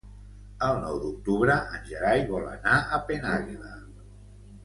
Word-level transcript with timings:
El 0.67 0.79
nou 0.83 0.95
d'octubre 1.03 1.57
en 1.75 1.83
Gerai 1.91 2.25
vol 2.33 2.49
anar 2.53 2.79
a 2.97 3.01
Penàguila. 3.11 3.77